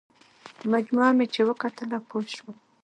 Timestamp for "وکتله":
1.49-1.97